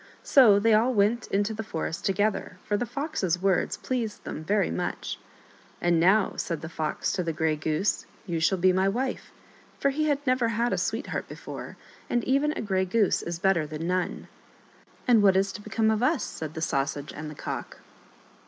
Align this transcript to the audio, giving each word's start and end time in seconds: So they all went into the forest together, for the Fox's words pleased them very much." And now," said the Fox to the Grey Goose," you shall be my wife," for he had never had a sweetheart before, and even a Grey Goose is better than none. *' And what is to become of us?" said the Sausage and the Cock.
So 0.23 0.57
they 0.57 0.73
all 0.73 0.91
went 0.95 1.27
into 1.27 1.53
the 1.53 1.61
forest 1.61 2.05
together, 2.07 2.57
for 2.63 2.75
the 2.75 2.87
Fox's 2.87 3.39
words 3.39 3.77
pleased 3.77 4.23
them 4.23 4.43
very 4.43 4.71
much." 4.71 5.19
And 5.79 5.99
now," 5.99 6.33
said 6.37 6.61
the 6.61 6.69
Fox 6.69 7.13
to 7.13 7.21
the 7.21 7.31
Grey 7.33 7.55
Goose," 7.55 8.07
you 8.25 8.39
shall 8.39 8.57
be 8.57 8.73
my 8.73 8.89
wife," 8.89 9.31
for 9.79 9.91
he 9.91 10.07
had 10.07 10.17
never 10.25 10.47
had 10.47 10.73
a 10.73 10.77
sweetheart 10.79 11.27
before, 11.27 11.77
and 12.09 12.23
even 12.23 12.51
a 12.53 12.61
Grey 12.61 12.85
Goose 12.85 13.21
is 13.21 13.37
better 13.37 13.67
than 13.67 13.85
none. 13.85 14.27
*' 14.69 15.07
And 15.07 15.21
what 15.21 15.35
is 15.37 15.51
to 15.51 15.61
become 15.61 15.91
of 15.91 16.01
us?" 16.01 16.23
said 16.23 16.55
the 16.55 16.61
Sausage 16.63 17.13
and 17.15 17.29
the 17.29 17.35
Cock. 17.35 17.81